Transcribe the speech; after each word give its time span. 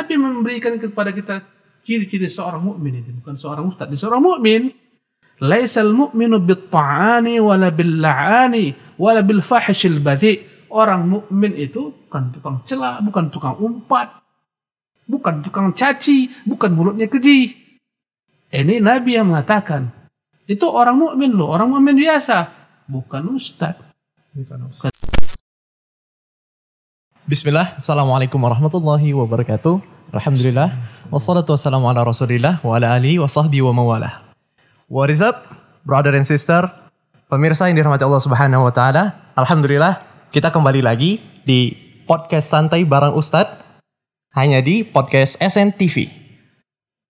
Nabi 0.00 0.16
memberikan 0.16 0.80
kepada 0.80 1.12
kita 1.12 1.44
ciri-ciri 1.84 2.32
seorang 2.32 2.64
mukmin 2.64 3.04
itu 3.04 3.12
bukan 3.20 3.36
seorang 3.36 3.68
ustaz. 3.68 3.92
Seorang 3.92 4.24
mukmin 4.24 4.72
laisal 5.44 5.92
mu'minu 5.92 6.40
bit-ta'ani 6.40 7.36
wala 7.36 7.68
bil-la'ani 7.68 8.96
wala 8.96 9.20
bil 9.20 9.44
fahishil 9.44 10.00
badhi. 10.00 10.40
Orang 10.72 11.04
mukmin 11.04 11.52
itu 11.52 11.92
bukan 11.92 12.32
tukang 12.32 12.64
celah, 12.64 13.04
bukan 13.04 13.28
tukang 13.28 13.60
umpat, 13.60 14.24
bukan 15.04 15.44
tukang 15.44 15.76
caci, 15.76 16.32
bukan 16.48 16.72
mulutnya 16.72 17.04
keji. 17.04 17.52
Ini 18.48 18.80
Nabi 18.80 19.20
yang 19.20 19.28
mengatakan, 19.28 19.92
itu 20.48 20.64
orang 20.64 20.96
mukmin 20.96 21.36
loh, 21.36 21.52
orang 21.52 21.76
mukmin 21.76 22.00
biasa, 22.00 22.48
bukan 22.88 23.36
ustaz. 23.36 23.76
Bukan 24.32 24.72
ustaz. 24.72 25.19
Bismillah, 27.30 27.78
Assalamualaikum 27.78 28.42
warahmatullahi 28.42 29.14
wabarakatuh. 29.14 29.78
Alhamdulillah, 30.10 30.74
wassalatu 31.14 31.54
wassalamu 31.54 31.86
ala 31.86 32.02
rasulillah 32.02 32.58
wa 32.58 32.74
ala 32.74 32.90
alihi 32.98 33.22
wa 33.22 33.30
sahbihi 33.30 33.62
wa 33.62 33.70
mawalah. 33.70 34.34
What 34.90 35.14
is 35.14 35.22
up, 35.22 35.46
brother 35.86 36.10
and 36.18 36.26
sister? 36.26 36.66
Pemirsa 37.30 37.70
yang 37.70 37.78
dirahmati 37.78 38.02
Allah 38.02 38.18
subhanahu 38.18 38.66
wa 38.66 38.74
ta'ala. 38.74 39.30
Alhamdulillah, 39.38 40.02
kita 40.34 40.50
kembali 40.50 40.82
lagi 40.82 41.22
di 41.46 41.70
podcast 42.02 42.50
santai 42.50 42.82
bareng 42.82 43.14
Ustadz. 43.14 43.62
Hanya 44.34 44.58
di 44.58 44.82
podcast 44.82 45.38
SNTV. 45.38 46.10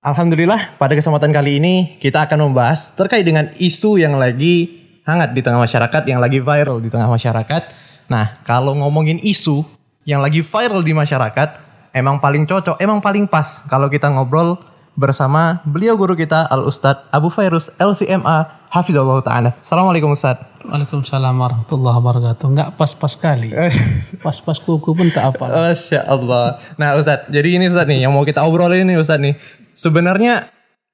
Alhamdulillah, 0.05 0.77
pada 0.77 1.01
kesempatan 1.01 1.33
kali 1.33 1.65
ini 1.65 1.97
kita 1.97 2.29
akan 2.29 2.53
membahas 2.53 2.93
terkait 2.93 3.25
dengan 3.25 3.49
isu 3.57 3.97
yang 3.97 4.21
lagi 4.21 4.85
hangat 5.09 5.33
di 5.33 5.41
tengah 5.41 5.65
masyarakat, 5.65 6.03
yang 6.05 6.21
lagi 6.21 6.45
viral 6.45 6.77
di 6.85 6.93
tengah 6.93 7.09
masyarakat. 7.09 7.73
Nah, 8.13 8.37
kalau 8.45 8.77
ngomongin 8.77 9.17
isu 9.25 9.80
yang 10.09 10.25
lagi 10.25 10.41
viral 10.41 10.81
di 10.81 10.97
masyarakat, 10.97 11.49
emang 11.93 12.21
paling 12.23 12.49
cocok, 12.49 12.81
emang 12.81 13.05
paling 13.05 13.29
pas 13.29 13.65
kalau 13.69 13.93
kita 13.93 14.09
ngobrol 14.09 14.57
bersama 14.97 15.61
beliau 15.65 15.97
guru 15.97 16.17
kita 16.17 16.49
Al 16.49 16.67
Ustadz 16.67 17.09
Abu 17.13 17.29
Fairuz 17.29 17.73
LCMA 17.77 18.69
Hafizullah 18.71 19.21
Ta'ala. 19.21 19.51
Assalamualaikum 19.61 20.13
Ustadz. 20.13 20.63
Waalaikumsalam 20.65 21.35
warahmatullahi 21.37 21.97
wabarakatuh. 22.01 22.47
Enggak 22.53 22.69
pas-pas 22.77 23.17
kali. 23.17 23.51
Pas-pas 24.25 24.61
kuku 24.61 24.93
pun 24.93 25.09
tak 25.09 25.37
apa. 25.37 25.73
Masya 25.73 26.05
Allah. 26.05 26.61
Nah 26.77 26.97
Ustadz, 26.97 27.33
jadi 27.33 27.61
ini 27.61 27.69
Ustadz 27.69 27.89
nih 27.89 28.09
yang 28.09 28.13
mau 28.13 28.25
kita 28.25 28.45
obrolin 28.45 28.87
ini 28.87 28.97
Ustadz 28.97 29.25
nih. 29.25 29.35
Sebenarnya 29.77 30.49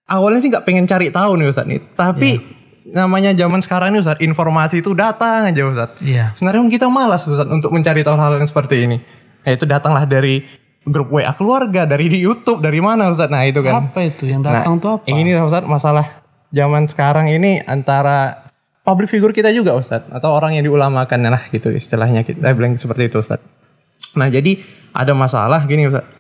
awalnya 0.07 0.41
sih 0.43 0.51
nggak 0.51 0.65
pengen 0.67 0.87
cari 0.87 1.11
tahu 1.11 1.39
nih 1.39 1.47
Ustadz 1.51 1.71
nih. 1.71 1.81
Tapi 1.95 2.56
namanya 2.93 3.35
zaman 3.35 3.59
sekarang 3.63 3.95
nih 3.95 4.01
Ustadz, 4.03 4.23
informasi 4.23 4.85
itu 4.85 4.95
datang 4.95 5.51
aja 5.51 5.63
Ustadz. 5.67 5.99
Iya. 6.03 6.31
Sebenarnya 6.39 6.71
kita 6.71 6.87
malas 6.87 7.27
Ustadz 7.27 7.51
untuk 7.51 7.75
mencari 7.75 8.07
tahu 8.07 8.15
hal 8.15 8.39
yang 8.39 8.47
seperti 8.47 8.87
ini. 8.87 8.99
Ya 9.43 9.55
itu 9.55 9.67
datanglah 9.67 10.07
dari 10.07 10.43
grup 10.87 11.11
WA 11.11 11.35
keluarga, 11.35 11.83
dari 11.83 12.07
di 12.07 12.23
YouTube, 12.23 12.63
dari 12.63 12.79
mana 12.79 13.11
Ustadz? 13.11 13.33
Nah 13.35 13.43
itu 13.43 13.63
kan. 13.63 13.91
Apa 13.91 14.07
itu 14.07 14.31
yang 14.31 14.43
datang 14.43 14.79
tuh 14.79 15.01
apa? 15.01 15.05
Ini 15.11 15.35
Ustadz 15.43 15.67
masalah 15.67 16.07
zaman 16.55 16.87
sekarang 16.87 17.27
ini 17.27 17.59
antara 17.67 18.47
public 18.87 19.11
figure 19.11 19.35
kita 19.35 19.51
juga 19.51 19.75
Ustadz 19.75 20.15
atau 20.15 20.31
orang 20.31 20.55
yang 20.55 20.65
diulamakan 20.71 21.27
lah 21.27 21.43
gitu 21.51 21.75
istilahnya 21.75 22.23
kita 22.23 22.55
bilang 22.55 22.79
seperti 22.79 23.11
itu 23.11 23.19
Ustadz. 23.19 23.43
Nah 24.15 24.31
jadi 24.31 24.63
ada 24.95 25.11
masalah 25.13 25.67
gini 25.67 25.91
Ustadz. 25.91 26.15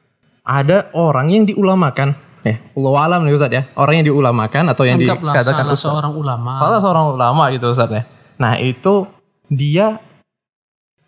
Ada 0.46 0.90
orang 0.94 1.30
yang 1.30 1.46
diulamakan 1.46 2.25
ya 2.46 2.56
Allah 2.72 2.92
alam 3.02 3.20
nih 3.22 3.32
Ustadz 3.32 3.52
ya 3.52 3.62
orang 3.74 3.94
yang 3.98 4.06
diulamakan 4.06 4.64
atau 4.70 4.82
yang 4.82 4.96
Anggaplah 4.96 5.32
dikatakan 5.34 5.64
salah 5.66 5.76
seorang 5.76 6.12
ulama. 6.14 6.50
salah 6.52 6.78
seorang 6.78 7.04
ulama 7.10 7.42
gitu 7.50 7.66
Ustadz 7.66 7.92
ya. 7.92 8.02
Nah 8.36 8.54
itu 8.56 9.04
dia 9.46 9.98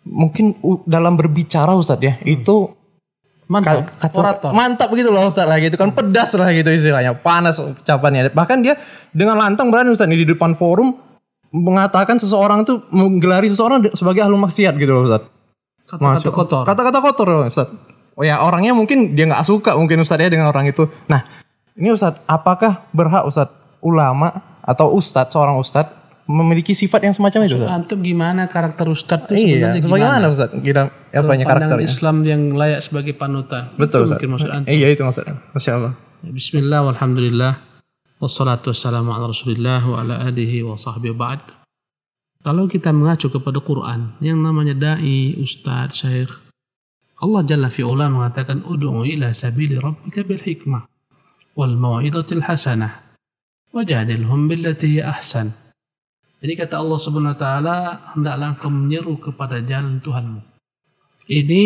mungkin 0.03 0.55
dalam 0.83 1.13
berbicara 1.13 1.73
Ustadz 1.73 2.01
ya 2.01 2.13
itu 2.23 2.75
Mantap. 3.49 3.81
Kata- 3.97 4.13
Orator. 4.13 4.49
Mantap 4.53 4.93
gitu 4.93 5.09
loh 5.09 5.25
Ustaz 5.25 5.43
lah 5.43 5.57
gitu 5.57 5.73
kan 5.73 5.89
pedas 5.89 6.37
lah 6.37 6.53
gitu 6.53 6.69
istilahnya 6.69 7.17
panas 7.17 7.57
ucapannya 7.57 8.29
bahkan 8.29 8.61
dia 8.61 8.77
dengan 9.09 9.33
lantang 9.35 9.73
berani 9.73 9.89
Ustaz 9.89 10.05
di 10.05 10.21
depan 10.21 10.53
forum 10.53 10.93
mengatakan 11.49 12.21
seseorang 12.21 12.61
tuh 12.61 12.85
menggelari 12.89 13.49
seseorang 13.49 13.81
sebagai 13.91 14.21
ahlu 14.21 14.37
maksiat 14.37 14.77
gitu 14.77 14.93
loh 14.93 15.01
Ustaz 15.01 15.25
Kata-kata 15.89 16.29
kotor. 16.29 16.61
kata-kata 16.61 16.99
kotor 17.01 17.27
Ustaz 17.43 17.73
oh 18.19 18.23
ya 18.27 18.43
orangnya 18.43 18.75
mungkin 18.75 19.15
dia 19.15 19.31
nggak 19.31 19.47
suka 19.47 19.79
mungkin 19.79 20.03
Ustaz 20.03 20.19
ya 20.19 20.27
dengan 20.27 20.51
orang 20.51 20.67
itu 20.67 20.91
nah 21.07 21.23
ini 21.79 21.95
Ustaz 21.95 22.19
apakah 22.27 22.83
berhak 22.91 23.23
Ustaz 23.23 23.47
ulama 23.79 24.59
atau 24.59 24.91
Ustaz 24.91 25.31
seorang 25.31 25.55
Ustaz 25.55 25.87
memiliki 26.29 26.75
sifat 26.77 27.07
yang 27.07 27.15
semacam 27.15 27.47
itu 27.47 27.55
Ustaz? 27.57 27.71
Antum 27.71 28.03
gimana 28.03 28.45
karakter 28.45 28.85
ustadz 28.85 29.31
itu 29.33 29.55
iya 29.55 29.71
sebenarnya 29.73 29.81
gimana? 29.81 30.27
Ustaz 30.27 30.51
kira 30.59 30.91
apanya 31.15 31.47
Pandangan 31.47 31.47
karakternya 31.47 31.87
Islam 31.87 32.15
yang 32.27 32.41
layak 32.53 32.85
sebagai 32.85 33.13
panutan. 33.15 33.71
betul 33.79 34.03
Itu 34.03 34.13
Ustaz 34.13 34.19
mungkin 34.19 34.29
maksud 34.35 34.49
antum. 34.51 34.69
iya 34.69 34.87
itu 34.91 35.01
maksud 35.01 35.23
Masya 35.55 35.71
Allah 35.79 35.93
Bismillah 36.19 36.79
walhamdulillah 36.91 37.53
wassalatu 38.19 38.75
wassalamu 38.75 39.15
ala 39.15 39.31
rasulillah 39.31 39.79
wa 39.87 40.03
ala 40.03 40.27
alihi 40.27 40.67
wa 40.67 40.75
sahbihi 40.75 41.15
ba'd 41.15 41.39
kalau 42.43 42.67
kita 42.67 42.91
mengacu 42.91 43.31
kepada 43.31 43.59
Quran 43.59 44.15
yang 44.23 44.39
namanya 44.39 44.71
da'i, 44.75 45.35
ustadz, 45.39 46.03
syekh 46.03 46.48
Allah 47.19 47.41
Jalla 47.43 47.67
fi'ula 47.67 48.07
mengatakan 48.07 48.63
ud'u 48.63 49.03
ila 49.03 49.35
sabili 49.35 49.75
rabbika 49.75 50.23
bil 50.23 50.39
hikmah 50.39 50.87
wal 51.59 51.75
mau'izatil 51.75 52.47
hasanah 52.47 53.09
wajadilhum 53.75 54.47
billati 54.47 55.03
ahsan. 55.03 55.51
Jadi 56.39 56.53
kata 56.55 56.79
Allah 56.79 56.99
Subhanahu 56.99 57.35
wa 57.35 57.39
taala 57.39 57.77
hendaklah 58.15 58.55
engkau 58.55 58.71
menyeru 58.71 59.19
kepada 59.19 59.59
jalan 59.59 59.99
Tuhanmu. 59.99 60.41
Ini 61.29 61.63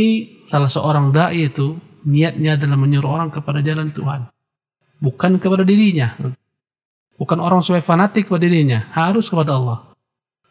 salah 0.49 0.67
seorang 0.67 1.13
dai 1.13 1.45
itu 1.47 1.77
niatnya 2.09 2.57
adalah 2.57 2.75
menyuruh 2.75 3.11
orang 3.21 3.29
kepada 3.29 3.61
jalan 3.61 3.93
Tuhan. 3.93 4.27
Bukan 4.99 5.37
kepada 5.37 5.61
dirinya. 5.61 6.17
Bukan 7.15 7.37
orang 7.37 7.61
sebagai 7.61 7.85
fanatik 7.85 8.27
kepada 8.27 8.43
dirinya. 8.49 8.89
Harus 8.91 9.29
kepada 9.29 9.55
Allah. 9.55 9.93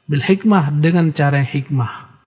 Bil 0.06 0.22
hikmah 0.22 0.72
dengan 0.78 1.10
cara 1.12 1.42
yang 1.42 1.50
hikmah. 1.50 2.22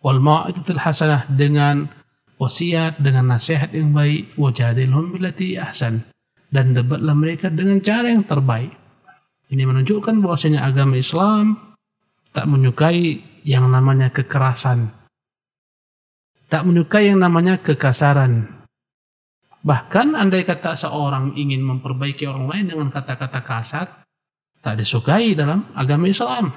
Wal 0.00 0.18
mau'izatul 0.18 0.80
hasanah 0.80 1.28
dengan 1.30 1.92
wasiat 2.38 2.98
dengan 2.98 3.34
nasihat 3.34 3.70
yang 3.74 3.94
baik 3.94 4.34
wajadilhum 4.38 5.14
billati 5.14 5.58
ahsan. 5.58 6.06
Dan 6.50 6.70
debatlah 6.70 7.18
mereka 7.18 7.50
dengan 7.50 7.82
cara 7.82 8.14
yang 8.14 8.22
terbaik. 8.22 8.70
Ini 9.50 9.62
menunjukkan 9.66 10.22
bahwasanya 10.22 10.62
agama 10.62 10.94
Islam 10.94 11.74
tak 12.30 12.46
menyukai 12.46 13.22
yang 13.46 13.70
namanya 13.70 14.10
kekerasan. 14.10 14.90
Tak 16.46 16.62
menyukai 16.62 17.10
yang 17.10 17.18
namanya 17.18 17.58
kekasaran. 17.58 18.64
Bahkan 19.64 20.12
andai 20.12 20.44
kata 20.44 20.76
seorang 20.76 21.32
ingin 21.34 21.64
memperbaiki 21.64 22.28
orang 22.28 22.46
lain 22.52 22.64
dengan 22.68 22.88
kata-kata 22.92 23.40
kasar, 23.40 23.86
tak 24.60 24.76
disukai 24.76 25.32
dalam 25.32 25.72
agama 25.72 26.04
Islam. 26.04 26.52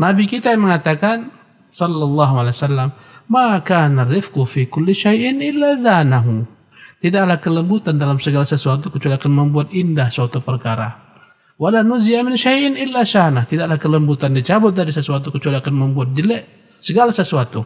Nabi 0.00 0.24
kita 0.24 0.56
yang 0.56 0.64
mengatakan, 0.64 1.28
Sallallahu 1.68 2.34
Alaihi 2.40 2.56
Wasallam, 2.56 2.90
maka 3.30 3.86
rifku 3.86 4.42
fi 4.42 4.66
kulli 4.66 4.90
syai'in 4.90 5.38
illa 5.38 5.78
zanahu. 5.78 6.42
Tidaklah 7.00 7.40
kelembutan 7.40 7.96
dalam 7.96 8.20
segala 8.20 8.44
sesuatu 8.44 8.92
kecuali 8.92 9.16
akan 9.16 9.32
membuat 9.32 9.72
indah 9.72 10.12
suatu 10.12 10.44
perkara. 10.44 11.08
Wala 11.56 11.80
nuzia 11.80 12.20
min 12.20 12.36
syai'in 12.36 12.76
illa 12.76 13.06
syana. 13.06 13.48
Tidaklah 13.48 13.78
kelembutan 13.80 14.36
dicabut 14.36 14.76
dari 14.76 14.92
sesuatu 14.92 15.32
kecuali 15.32 15.56
akan 15.56 15.74
membuat 15.76 16.12
jelek 16.12 16.76
segala 16.82 17.14
sesuatu. 17.14 17.64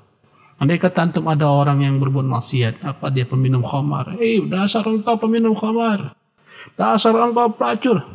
Andai 0.59 0.79
kata 0.79 1.11
antum 1.11 1.27
ada 1.27 1.51
orang 1.51 1.83
yang 1.83 1.99
berbuat 1.99 2.31
maksiat, 2.31 2.87
apa 2.87 3.11
dia 3.11 3.27
peminum 3.27 3.67
khamar? 3.67 4.15
Eh, 4.23 4.39
dasar 4.47 4.87
engkau 4.87 5.19
peminum 5.19 5.51
khamar. 5.59 6.15
Dasar 6.79 7.11
engkau 7.11 7.51
pelacur. 7.59 8.07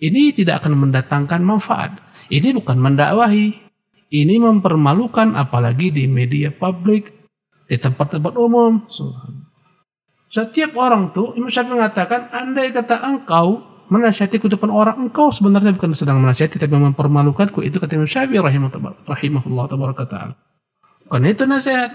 Ini 0.00 0.32
tidak 0.32 0.64
akan 0.64 0.88
mendatangkan 0.88 1.40
manfaat. 1.44 2.00
Ini 2.32 2.56
bukan 2.56 2.80
mendakwahi. 2.80 3.63
Ini 4.14 4.38
mempermalukan 4.38 5.34
apalagi 5.34 5.90
di 5.90 6.06
media 6.06 6.54
publik, 6.54 7.10
di 7.66 7.74
tempat-tempat 7.74 8.38
umum. 8.38 8.86
Setiap 10.30 10.78
orang 10.78 11.10
tuh, 11.10 11.34
Imam 11.34 11.50
Syafi'i 11.50 11.74
mengatakan, 11.74 12.30
andai 12.30 12.70
kata 12.70 13.02
engkau 13.02 13.74
menasihati 13.90 14.38
depan 14.38 14.70
orang, 14.70 15.02
engkau 15.02 15.34
sebenarnya 15.34 15.74
bukan 15.74 15.98
sedang 15.98 16.22
menasihati, 16.22 16.62
tapi 16.62 16.78
mempermalukanku. 16.78 17.66
Itu 17.66 17.82
kata 17.82 17.98
Imam 17.98 18.06
Syafi'i 18.06 18.38
rahimahullah, 18.38 19.66
ta'ala. 20.06 20.34
Bukan 21.10 21.22
itu 21.26 21.44
nasihat. 21.50 21.90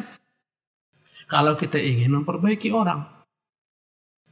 Kalau 1.31 1.55
kita 1.55 1.79
ingin 1.79 2.19
memperbaiki 2.19 2.67
orang, 2.75 3.05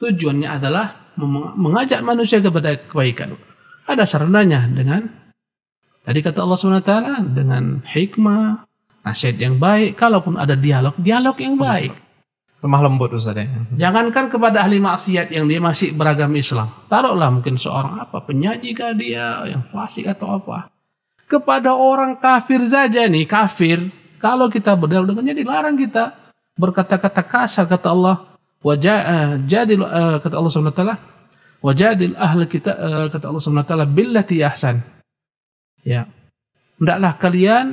tujuannya 0.02 0.50
adalah 0.50 1.16
mengajak 1.56 2.04
manusia 2.04 2.44
kepada 2.44 2.76
kebaikan. 2.84 3.38
Ada 3.88 4.04
sarananya 4.04 4.68
dengan 4.68 5.27
tadi 6.08 6.24
kata 6.24 6.40
Allah 6.48 6.56
SWT 6.56 6.94
dengan 7.36 7.84
hikmah, 7.84 8.64
nasihat 9.04 9.36
yang 9.44 9.60
baik, 9.60 10.00
kalaupun 10.00 10.40
ada 10.40 10.56
dialog, 10.56 10.96
dialog 10.96 11.36
yang 11.36 11.60
baik. 11.60 11.92
lemah 12.58 12.82
lembut 12.90 13.14
Ustaz 13.14 13.38
ya 13.38 13.46
Jangankan 13.76 14.32
kepada 14.32 14.66
ahli 14.66 14.82
maksiat 14.82 15.30
yang 15.30 15.46
dia 15.46 15.60
masih 15.60 15.94
beragama 15.94 16.40
Islam. 16.40 16.72
Taruhlah 16.88 17.30
mungkin 17.30 17.60
seorang 17.60 18.00
apa, 18.00 18.24
penyanyi 18.24 18.72
kah 18.72 18.96
dia, 18.96 19.44
yang 19.46 19.68
fasik 19.68 20.08
atau 20.08 20.40
apa. 20.40 20.72
Kepada 21.28 21.76
orang 21.76 22.16
kafir 22.18 22.64
saja 22.64 23.04
nih, 23.06 23.28
kafir. 23.28 23.92
Kalau 24.18 24.50
kita 24.50 24.74
berdialog 24.74 25.14
dengannya 25.14 25.38
dilarang 25.38 25.78
kita 25.78 26.34
berkata-kata 26.58 27.22
kasar 27.22 27.70
kata 27.70 27.94
Allah. 27.94 28.18
wajah 28.58 29.38
jadil 29.46 29.86
uh, 29.86 30.18
kata 30.18 30.34
Allah 30.34 30.52
taala 30.74 30.96
wajadil 31.62 32.18
ahli 32.18 32.50
kita 32.50 32.74
uh, 32.74 33.08
kata 33.14 33.30
Allah 33.30 33.64
taala 33.64 33.86
billati 33.86 34.42
ahsan. 34.42 34.97
Ya. 35.82 36.10
Hendaklah 36.78 37.14
kalian 37.18 37.66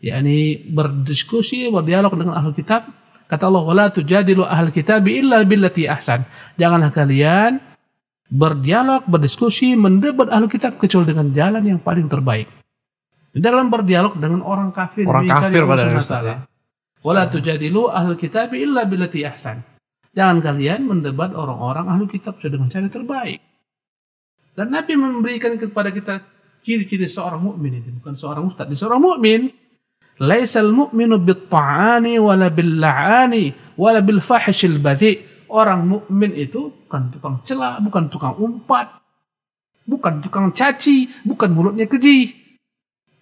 yakni 0.00 0.60
berdiskusi, 0.68 1.68
berdialog 1.72 2.12
dengan 2.16 2.40
ahli 2.40 2.52
kitab. 2.56 2.88
Kata 3.24 3.48
Allah, 3.48 3.64
"Wala 3.64 3.84
tujadilu 3.88 4.44
ahli 4.44 4.72
kitab 4.72 5.04
illa 5.08 5.40
billati 5.44 5.88
ahsan." 5.88 6.24
Janganlah 6.60 6.92
kalian 6.92 7.60
berdialog, 8.28 9.04
berdiskusi, 9.08 9.76
mendebat 9.76 10.28
ahli 10.28 10.48
kitab 10.48 10.76
kecuali 10.76 11.08
dengan 11.08 11.32
jalan 11.32 11.62
yang 11.64 11.80
paling 11.80 12.08
terbaik. 12.08 12.48
Di 13.34 13.42
dalam 13.42 13.66
berdialog 13.66 14.14
dengan 14.20 14.46
orang 14.46 14.70
kafir, 14.70 15.08
Orang 15.10 15.26
kafir 15.26 15.66
pada 15.66 15.90
ya. 15.90 16.36
Wala 17.04 17.28
tujadilu 17.28 17.92
ahli 17.92 18.16
kitab 18.16 18.54
illa 18.56 18.88
billati 18.88 19.26
ahsan. 19.26 19.60
Jangan 20.14 20.38
kalian 20.40 20.86
mendebat 20.86 21.34
orang-orang 21.34 21.90
ahli 21.90 22.06
kitab 22.06 22.38
dengan 22.38 22.70
cara 22.70 22.86
terbaik. 22.86 23.42
Dan 24.54 24.70
Nabi 24.70 24.94
memberikan 24.94 25.58
kepada 25.58 25.90
kita 25.90 26.22
ciri-ciri 26.64 27.04
seorang 27.04 27.44
mukmin 27.44 27.84
ini 27.84 27.90
bukan 28.00 28.16
seorang 28.16 28.48
ustaz, 28.48 28.64
ini 28.64 28.76
seorang 28.80 29.02
mukmin. 29.04 29.52
Laisal 30.14 30.70
mu'minu 30.70 31.18
bit-ta'ani 31.20 32.22
wala 32.22 32.46
bil-la'ani 32.48 33.76
wala 33.76 34.00
bil 34.00 34.22
fahishil 34.24 34.80
badhi. 34.80 35.20
Orang 35.50 35.86
mukmin 35.86 36.32
itu 36.34 36.72
bukan 36.86 37.12
tukang 37.12 37.36
celah, 37.44 37.78
bukan 37.82 38.08
tukang 38.10 38.34
umpat, 38.38 38.90
bukan 39.86 40.24
tukang 40.24 40.50
caci, 40.50 41.10
bukan 41.22 41.50
mulutnya 41.52 41.84
keji. 41.86 42.30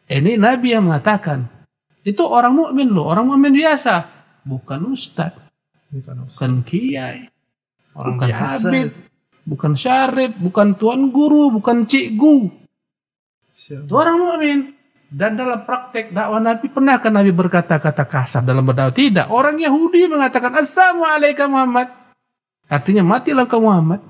Ini 0.09 0.37
Nabi 0.37 0.77
yang 0.77 0.89
mengatakan, 0.89 1.49
itu 2.05 2.21
orang 2.25 2.57
mukmin 2.57 2.93
loh, 2.93 3.09
orang 3.09 3.29
mukmin 3.29 3.57
biasa, 3.57 4.05
bukan 4.45 4.93
ustaz, 4.93 5.33
bukan 5.89 6.61
kiai, 6.65 7.29
Orang 7.93 8.17
bukan 8.17 8.29
biasa. 8.33 8.69
habib, 8.69 8.89
bukan 9.45 9.73
syarif, 9.77 10.33
bukan 10.41 10.69
tuan 10.77 11.09
guru, 11.13 11.53
bukan 11.53 11.85
cikgu. 11.85 12.62
Itu 13.53 13.95
orang 13.95 14.17
mukmin. 14.19 14.59
Dan 15.13 15.37
dalam 15.37 15.69
praktek 15.69 16.09
dakwah 16.17 16.41
Nabi, 16.41 16.73
pernahkah 16.73 17.13
Nabi 17.13 17.37
berkata-kata 17.37 18.09
kasar 18.09 18.41
dalam 18.49 18.65
berdakwah? 18.65 18.97
Tidak. 18.97 19.29
Orang 19.29 19.61
Yahudi 19.61 20.09
mengatakan, 20.09 20.57
Assalamualaikum 20.57 21.53
Muhammad. 21.53 21.93
Artinya, 22.65 23.05
matilah 23.05 23.45
kau 23.45 23.61
Muhammad. 23.61 24.01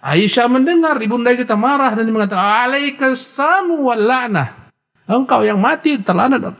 Aisyah 0.00 0.46
mendengar 0.46 0.96
ibunda 1.02 1.34
kita 1.34 1.58
marah 1.58 1.92
dan 1.98 2.06
dia 2.06 2.14
mengatakan, 2.14 2.46
Alaikasamu 2.70 3.90
wal 3.90 3.98
la'nah. 4.06 4.70
Engkau 5.10 5.42
yang 5.42 5.58
mati 5.58 5.98
terlanat. 5.98 6.54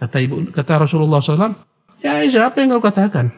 Kata 0.00 0.16
ibu, 0.16 0.48
kata 0.48 0.88
Rasulullah 0.88 1.20
SAW, 1.20 1.52
Ya 2.00 2.24
Aisyah, 2.24 2.48
apa 2.48 2.64
yang 2.64 2.80
kau 2.80 2.88
katakan? 2.88 3.36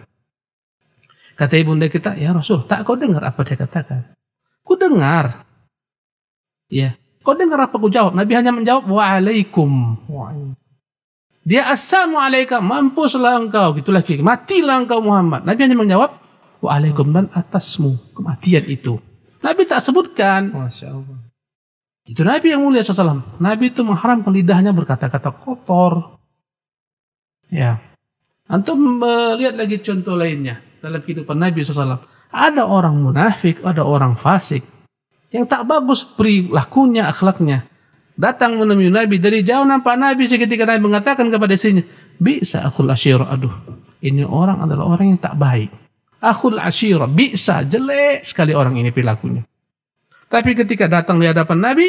Kata 1.34 1.58
ibunda 1.58 1.90
kita, 1.90 2.14
Ya 2.14 2.30
Rasul, 2.30 2.62
tak 2.70 2.86
kau 2.86 2.94
dengar 2.94 3.26
apa 3.26 3.42
dia 3.42 3.58
katakan? 3.58 4.14
Ku 4.62 4.78
dengar. 4.78 5.50
Ya, 6.70 6.94
kau 7.26 7.34
dengar 7.34 7.67
apa 7.67 7.76
ku 7.76 7.90
jawab? 7.90 8.14
Nabi 8.14 8.32
hanya 8.38 8.55
menjawab, 8.55 8.87
Waalaikum. 8.87 9.99
Dia 11.43 11.67
assalamualaikum, 11.67 12.62
mampuslah 12.62 13.43
engkau. 13.43 13.75
Gitu 13.75 13.90
lagi, 13.90 14.22
matilah 14.22 14.78
engkau 14.78 15.02
Muhammad. 15.02 15.43
Nabi 15.43 15.61
hanya 15.67 15.75
menjawab, 15.75 16.14
Waalaikum 16.62 17.11
dan 17.11 17.26
atasmu 17.34 18.14
kematian 18.14 18.64
itu. 18.70 19.02
Nabi 19.43 19.67
tak 19.67 19.82
sebutkan. 19.82 20.55
Masya 20.55 20.94
Allah. 20.94 21.19
Itu 22.05 22.22
Nabi 22.22 22.52
yang 22.52 22.62
mulia 22.62 22.84
SAW. 22.84 23.40
Nabi 23.40 23.72
itu 23.72 23.81
mengharamkan 23.82 24.31
lidahnya 24.31 24.70
berkata-kata 24.76 25.32
kotor. 25.32 26.20
Ya. 27.50 27.82
Antum 28.50 28.99
melihat 28.99 29.55
lagi 29.55 29.78
contoh 29.82 30.19
lainnya 30.19 30.58
dalam 30.82 31.00
kehidupan 31.02 31.38
Nabi 31.38 31.62
SAW. 31.62 32.02
Ada 32.31 32.67
orang 32.67 32.99
munafik, 32.99 33.62
ada 33.67 33.82
orang 33.82 34.14
fasik. 34.14 34.80
Yang 35.31 35.44
tak 35.47 35.62
bagus 35.67 36.03
perilakunya, 36.03 37.06
akhlaknya. 37.06 37.71
Datang 38.19 38.59
menemui 38.59 38.91
Nabi. 38.93 39.17
Dari 39.17 39.41
jauh 39.47 39.65
nampak 39.65 39.97
Nabi 39.97 40.27
seketika 40.27 40.69
Nabi 40.69 40.82
mengatakan 40.82 41.31
kepada 41.31 41.55
sini. 41.56 41.81
Bisa 42.21 42.67
akhul 42.67 42.91
asyir. 42.91 43.23
Aduh. 43.23 43.55
Ini 44.03 44.27
orang 44.27 44.67
adalah 44.67 44.91
orang 44.91 45.17
yang 45.17 45.21
tak 45.23 45.38
baik. 45.38 45.71
Akhul 46.21 46.61
asyir. 46.61 47.00
Bisa. 47.09 47.65
Jelek 47.65 48.27
sekali 48.27 48.53
orang 48.53 48.77
ini 48.77 48.93
perilakunya. 48.93 49.47
Tapi 50.31 50.53
ketika 50.53 50.87
datang 50.87 51.17
di 51.19 51.27
hadapan 51.27 51.59
Nabi, 51.59 51.88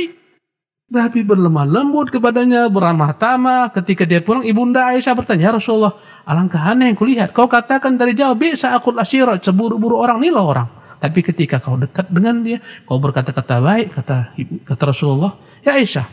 Nabi 0.91 1.19
berlemah 1.23 1.67
lembut 1.67 2.09
kepadanya, 2.09 2.67
beramah 2.71 3.13
tamah. 3.15 3.69
Ketika 3.75 4.03
dia 4.07 4.19
pulang, 4.19 4.43
ibunda 4.43 4.91
Aisyah 4.91 5.13
bertanya, 5.13 5.51
"Ya 5.51 5.55
Rasulullah, 5.55 5.95
alangkah 6.25 6.59
aneh 6.67 6.91
yang 6.91 6.97
kulihat. 6.97 7.31
Kau 7.31 7.47
katakan 7.47 7.95
dari 7.95 8.17
jauh, 8.17 8.35
bisa 8.35 8.75
aku 8.75 8.91
asyirat, 8.97 9.39
cemburu-buru 9.45 9.99
orang, 9.99 10.19
nilah 10.19 10.43
orang. 10.43 10.67
Tapi 11.01 11.19
ketika 11.25 11.57
kau 11.57 11.81
dekat 11.81 12.13
dengan 12.13 12.45
dia, 12.45 12.61
kau 12.85 13.01
berkata-kata 13.01 13.57
baik, 13.57 13.97
kata 13.97 14.37
kata 14.69 14.83
Rasulullah, 14.85 15.33
ya 15.65 15.73
Aisyah, 15.73 16.05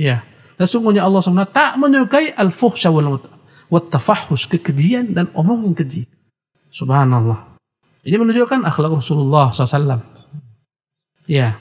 ya, 0.00 0.24
sesungguhnya 0.56 1.04
Allah 1.04 1.20
SWT 1.20 1.52
tak 1.52 1.76
menyukai 1.76 2.32
al-fuhsya 2.32 2.88
wal 2.88 3.20
tafahus, 3.92 4.48
kekejian 4.48 5.12
dan 5.12 5.28
omong 5.36 5.68
yang 5.68 5.76
keji. 5.76 6.08
Subhanallah. 6.72 7.60
Ini 8.00 8.16
menunjukkan 8.16 8.64
akhlak 8.64 8.96
Rasulullah 8.96 9.52
SAW. 9.52 10.00
Ya. 11.28 11.60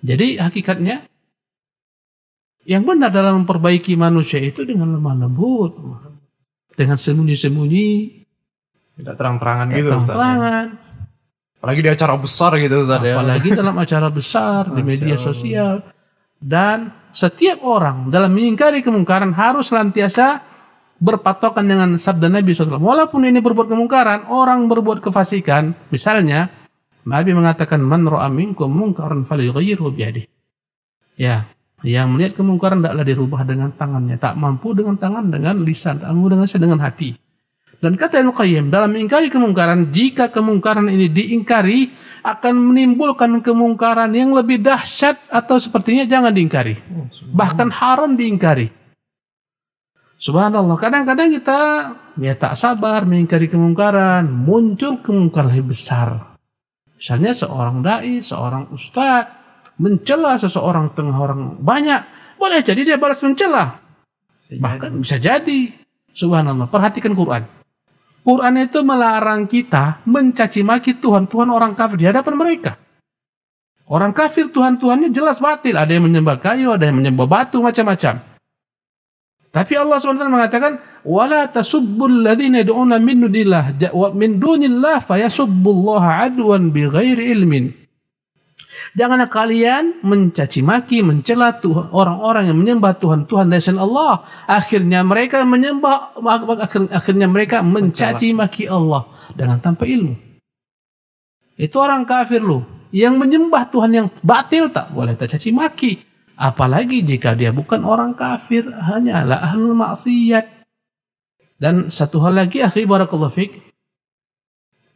Jadi 0.00 0.40
hakikatnya 0.40 1.04
yang 2.64 2.88
benar 2.88 3.12
dalam 3.12 3.44
memperbaiki 3.44 3.92
manusia 3.92 4.40
itu 4.40 4.64
dengan 4.64 4.96
lemah 4.96 5.28
lembut, 5.28 5.76
dengan 6.72 6.96
sembunyi-sembunyi, 6.96 7.88
Tidak 9.00 9.16
terang-terangan 9.16 9.66
gitu 9.76 9.92
Ustaz. 9.92 10.16
terang-terangan, 10.16 10.66
Apalagi 11.60 11.84
di 11.84 11.90
acara 11.92 12.16
besar 12.16 12.56
gitu 12.56 12.88
Ustaz 12.88 13.04
ya. 13.04 13.20
apalagi 13.20 13.52
dalam 13.60 13.76
acara 13.76 14.08
besar 14.08 14.72
di 14.72 14.80
media 14.80 15.20
sosial. 15.20 15.84
Dan 16.40 16.88
setiap 17.12 17.60
orang 17.60 18.08
dalam 18.08 18.32
mengingkari 18.32 18.80
kemungkaran 18.80 19.36
harus 19.36 19.68
senantiasa 19.68 20.40
berpatokan 20.96 21.68
dengan 21.68 22.00
sabda 22.00 22.32
Nabi 22.32 22.56
SAW. 22.56 22.80
Walaupun 22.80 23.28
ini 23.28 23.44
berbuat 23.44 23.68
kemungkaran, 23.68 24.32
orang 24.32 24.72
berbuat 24.72 25.04
kefasikan, 25.04 25.92
misalnya 25.92 26.48
Nabi 27.04 27.36
mengatakan 27.36 27.80
man 27.80 28.08
ra'a 28.08 28.32
minkum 28.32 28.72
munkaran 28.72 29.28
falyughayyirhu 29.28 29.92
biyadihi. 29.92 30.28
Ya, 31.20 31.48
yang 31.84 32.16
melihat 32.16 32.36
kemungkaran 32.36 32.80
tidaklah 32.80 33.04
dirubah 33.04 33.40
dengan 33.44 33.72
tangannya, 33.72 34.16
tak 34.16 34.36
mampu 34.36 34.72
dengan 34.72 34.96
tangan 34.96 35.28
dengan 35.28 35.60
lisan, 35.60 36.00
tak 36.00 36.08
mampu 36.12 36.32
dengan 36.32 36.48
dengan 36.48 36.80
hati. 36.80 37.16
Dan 37.80 37.96
kata 37.96 38.20
Ibnu 38.20 38.36
Qayyim, 38.36 38.68
dalam 38.68 38.92
mengingkari 38.92 39.32
kemungkaran, 39.32 39.88
jika 39.88 40.28
kemungkaran 40.28 40.84
ini 40.92 41.08
diingkari, 41.08 41.88
akan 42.20 42.54
menimbulkan 42.60 43.40
kemungkaran 43.40 44.12
yang 44.12 44.36
lebih 44.36 44.60
dahsyat 44.60 45.16
atau 45.32 45.56
sepertinya 45.56 46.04
jangan 46.04 46.36
diingkari. 46.36 46.76
Bahkan 47.32 47.72
haram 47.72 48.20
diingkari. 48.20 48.68
Subhanallah, 50.20 50.76
kadang-kadang 50.76 51.32
kita 51.32 51.60
ya 52.20 52.36
tak 52.36 52.52
sabar 52.60 53.08
mengingkari 53.08 53.48
kemungkaran, 53.48 54.28
muncul 54.28 55.00
kemungkaran 55.00 55.56
lebih 55.56 55.72
besar. 55.72 56.36
Misalnya 57.00 57.32
seorang 57.32 57.80
dai, 57.80 58.20
seorang 58.20 58.68
ustadz 58.76 59.32
mencela 59.80 60.36
seseorang 60.36 60.92
tengah 60.92 61.16
orang 61.16 61.56
banyak, 61.56 62.04
boleh 62.36 62.60
jadi 62.60 62.84
dia 62.84 62.96
balas 63.00 63.24
mencela. 63.24 63.80
Bahkan 64.52 65.00
bisa 65.00 65.16
jadi. 65.16 65.72
Subhanallah, 66.12 66.68
perhatikan 66.68 67.16
Quran. 67.16 67.59
Quran 68.20 68.54
itu 68.60 68.84
melarang 68.84 69.48
kita 69.48 70.04
mencaci 70.04 70.60
maki 70.60 71.00
Tuhan-Tuhan 71.00 71.48
orang 71.48 71.72
kafir 71.72 71.96
di 71.96 72.06
hadapan 72.08 72.34
mereka. 72.36 72.72
Orang 73.90 74.14
kafir 74.14 74.52
Tuhan-Tuhannya 74.54 75.10
jelas 75.10 75.42
batil. 75.42 75.74
Ada 75.74 75.98
yang 75.98 76.06
menyembah 76.06 76.38
kayu, 76.38 76.70
ada 76.70 76.86
yang 76.86 77.02
menyembah 77.02 77.26
batu, 77.26 77.58
macam-macam. 77.58 78.22
Tapi 79.50 79.72
Allah 79.74 79.98
SWT 79.98 80.30
mengatakan, 80.30 80.78
"Wala 81.02 81.50
tasubbul 81.50 82.22
ladzina 82.22 82.62
yad'una 82.62 83.02
min 83.02 83.26
dunillah 83.26 83.74
wa 83.90 84.14
min 84.14 84.38
dunillah 84.38 85.02
fayasubbullaha 85.02 86.30
adwan 86.30 86.70
bighairi 86.70 87.34
ilmin." 87.34 87.79
Janganlah 88.96 89.30
kalian 89.30 90.02
mencaci 90.02 90.60
maki, 90.60 91.06
mencela 91.06 91.56
Tuhan 91.58 91.94
orang-orang 91.94 92.50
yang 92.50 92.58
menyembah 92.58 92.98
Tuhan-Tuhan 92.98 93.50
dari 93.50 93.62
selain 93.62 93.86
Allah. 93.86 94.26
Akhirnya 94.50 95.00
mereka 95.06 95.46
menyembah 95.46 96.18
akhir- 96.66 96.90
akhirnya 96.90 97.26
mereka 97.30 97.62
mencaci 97.62 98.34
maki 98.34 98.66
Allah 98.66 99.06
dengan 99.34 99.62
tanpa 99.62 99.86
ilmu. 99.86 100.14
Itu 101.60 101.76
orang 101.76 102.08
kafir 102.08 102.40
loh. 102.40 102.88
Yang 102.90 103.14
menyembah 103.22 103.70
Tuhan 103.70 103.90
yang 103.94 104.06
batil 104.24 104.72
tak 104.74 104.90
boleh 104.90 105.14
tak 105.14 105.38
caci 105.38 105.54
maki. 105.54 105.92
Apalagi 106.40 107.04
jika 107.04 107.36
dia 107.36 107.52
bukan 107.52 107.84
orang 107.84 108.16
kafir, 108.16 108.64
hanyalah 108.64 109.44
ahlul 109.44 109.76
maksiat. 109.76 110.64
Dan 111.60 111.92
satu 111.92 112.16
hal 112.24 112.40
lagi, 112.40 112.64
akhi 112.64 112.88
barakallahu 112.88 113.36
fik, 113.36 113.52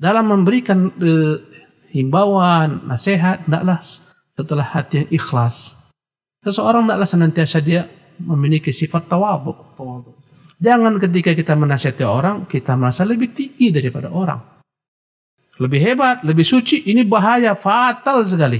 dalam 0.00 0.24
memberikan 0.32 0.88
eh, 0.96 1.36
himbauan, 1.94 2.90
nasihat, 2.90 3.46
hendaklah 3.46 3.78
setelah 4.34 4.66
hati 4.66 5.06
yang 5.06 5.08
ikhlas. 5.14 5.78
Seseorang 6.42 6.90
hendaklah 6.90 7.06
senantiasa 7.06 7.62
dia 7.62 7.86
memiliki 8.18 8.74
sifat 8.74 9.06
tawadhu. 9.06 10.18
Jangan 10.58 10.98
ketika 10.98 11.32
kita 11.32 11.54
menasihati 11.54 12.02
orang, 12.02 12.50
kita 12.50 12.74
merasa 12.74 13.06
lebih 13.06 13.30
tinggi 13.30 13.70
daripada 13.70 14.10
orang. 14.10 14.42
Lebih 15.62 15.80
hebat, 15.80 16.16
lebih 16.26 16.42
suci, 16.42 16.90
ini 16.90 17.06
bahaya, 17.06 17.54
fatal 17.54 18.26
sekali. 18.26 18.58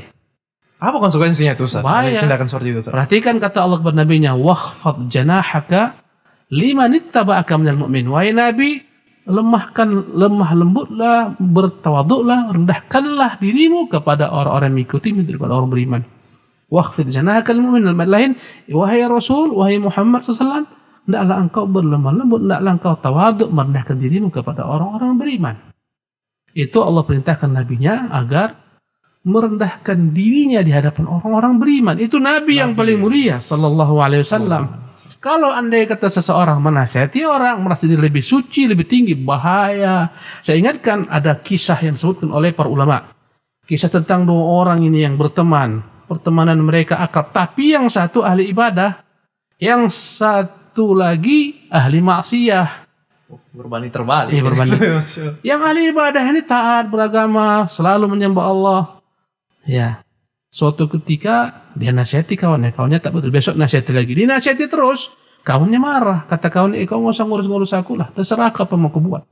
Apa 0.78 1.00
konsekuensinya 1.00 1.58
itu 1.58 1.66
Ustaz? 1.66 1.82
Bahaya. 1.82 2.22
Tindakan 2.22 2.46
seperti 2.46 2.68
itu 2.70 2.80
Ustaz. 2.86 2.94
Perhatikan 2.94 3.34
kata 3.42 3.58
Allah 3.66 3.78
kepada 3.82 3.96
nabinya, 4.04 4.36
"Wakhfad 4.36 5.10
janahaka 5.10 5.96
liman 6.52 6.92
ittaba'aka 6.94 7.54
minal 7.58 7.88
mu'min." 7.88 8.04
Wahai 8.06 8.36
Nabi, 8.36 8.84
lemahkan 9.24 9.88
lemah 10.12 10.50
lembutlah, 10.52 11.18
bertawaduklah, 11.40 12.52
rendahkanlah 12.52 13.40
dirimu 13.40 13.88
kepada 13.88 14.28
orang-orang 14.28 14.72
yang 14.72 14.76
mengikuti 14.84 15.08
daripada 15.16 15.52
orang 15.56 15.70
beriman. 15.72 16.02
Wakhfid 16.68 17.08
janahaka 17.08 17.56
lil 17.56 17.64
mu'min. 17.64 17.84
Lain, 18.04 18.36
wahai 18.68 19.04
Rasul, 19.08 19.52
wahai 19.56 19.80
Muhammad 19.80 20.20
SAW, 20.20 20.68
hendaklah 21.08 21.36
engkau 21.40 21.64
berlemah 21.64 22.12
lembut, 22.12 22.40
hendaklah 22.44 22.72
engkau 22.76 22.94
tawaduk 23.00 23.48
merendahkan 23.48 23.96
dirimu 23.96 24.28
kepada 24.28 24.68
orang-orang 24.68 25.16
beriman. 25.16 25.54
Itu 26.54 26.84
Allah 26.84 27.02
perintahkan 27.02 27.50
nabinya 27.50 28.12
agar 28.12 28.60
merendahkan 29.24 30.12
dirinya 30.12 30.60
di 30.60 30.70
hadapan 30.70 31.08
orang-orang 31.08 31.56
beriman. 31.56 31.96
Itu 31.96 32.20
nabi, 32.20 32.60
yang 32.60 32.76
paling 32.76 33.00
mulia 33.00 33.40
sallallahu 33.40 33.96
alaihi 34.04 34.20
wasallam. 34.20 34.83
Kalau 35.24 35.48
andai 35.48 35.88
kata 35.88 36.12
seseorang 36.12 36.60
menasihati 36.60 37.24
orang 37.24 37.64
merasa 37.64 37.88
diri 37.88 37.96
lebih 37.96 38.20
suci, 38.20 38.68
lebih 38.68 38.84
tinggi, 38.84 39.16
bahaya. 39.16 40.12
Saya 40.44 40.60
ingatkan 40.60 41.08
ada 41.08 41.40
kisah 41.40 41.80
yang 41.80 41.96
disebutkan 41.96 42.28
oleh 42.28 42.52
para 42.52 42.68
ulama. 42.68 43.08
Kisah 43.64 43.88
tentang 43.88 44.28
dua 44.28 44.44
orang 44.60 44.84
ini 44.84 45.00
yang 45.00 45.16
berteman. 45.16 45.80
Pertemanan 46.04 46.60
mereka 46.60 47.00
akrab. 47.00 47.32
Tapi 47.32 47.72
yang 47.72 47.88
satu 47.88 48.20
ahli 48.20 48.52
ibadah. 48.52 49.00
Yang 49.56 49.96
satu 49.96 50.92
lagi 50.92 51.72
ahli 51.72 52.04
maksiyah. 52.04 52.84
Berbanding 53.56 53.96
terbalik. 53.96 54.36
Iya, 54.36 54.42
berbanding. 54.44 54.80
Yang 55.48 55.60
ahli 55.64 55.82
ibadah 55.88 56.24
ini 56.28 56.42
taat 56.44 56.92
beragama, 56.92 57.64
selalu 57.72 58.12
menyembah 58.12 58.44
Allah. 58.44 58.82
Ya. 59.64 60.03
Suatu 60.54 60.86
ketika 60.86 61.66
dia 61.74 61.90
nasihati 61.90 62.38
kawannya, 62.38 62.70
kawannya 62.70 63.02
tak 63.02 63.10
betul. 63.10 63.34
Besok 63.34 63.58
nasihati 63.58 63.90
lagi, 63.90 64.14
dia 64.14 64.30
nasihati 64.30 64.70
terus. 64.70 65.10
Kawannya 65.42 65.82
marah, 65.82 66.18
kata 66.30 66.46
kawannya, 66.46 66.78
eh, 66.78 66.86
kau 66.86 67.02
nggak 67.02 67.18
usah 67.18 67.26
ngurus-ngurus 67.26 67.74
aku 67.74 67.98
lah, 67.98 68.14
terserah 68.14 68.54
apa 68.54 68.74
mau 68.78 68.94
buat. 68.94 69.26